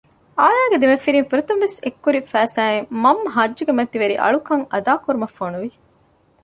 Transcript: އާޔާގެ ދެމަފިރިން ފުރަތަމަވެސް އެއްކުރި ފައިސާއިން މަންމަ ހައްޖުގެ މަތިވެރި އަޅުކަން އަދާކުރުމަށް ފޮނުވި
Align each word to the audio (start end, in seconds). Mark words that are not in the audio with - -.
އާޔާގެ 0.39 0.77
ދެމަފިރިން 0.83 1.27
ފުރަތަމަވެސް 1.29 1.77
އެއްކުރި 1.83 2.19
ފައިސާއިން 2.31 2.87
މަންމަ 3.03 3.29
ހައްޖުގެ 3.35 3.73
މަތިވެރި 3.79 4.15
އަޅުކަން 4.21 4.63
އަދާކުރުމަށް 4.71 5.35
ފޮނުވި 5.37 5.69